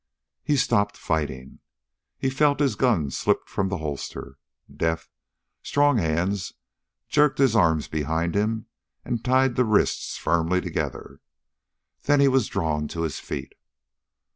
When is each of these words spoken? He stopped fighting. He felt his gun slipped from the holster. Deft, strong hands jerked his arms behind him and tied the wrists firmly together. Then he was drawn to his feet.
He 0.43 0.57
stopped 0.57 0.97
fighting. 0.97 1.59
He 2.17 2.31
felt 2.31 2.59
his 2.59 2.73
gun 2.73 3.11
slipped 3.11 3.47
from 3.47 3.69
the 3.69 3.77
holster. 3.77 4.39
Deft, 4.75 5.11
strong 5.61 5.99
hands 5.99 6.53
jerked 7.07 7.37
his 7.37 7.55
arms 7.55 7.87
behind 7.87 8.33
him 8.33 8.65
and 9.05 9.23
tied 9.23 9.57
the 9.57 9.63
wrists 9.63 10.17
firmly 10.17 10.59
together. 10.59 11.19
Then 12.01 12.19
he 12.19 12.27
was 12.27 12.47
drawn 12.47 12.87
to 12.87 13.03
his 13.03 13.19
feet. 13.19 13.53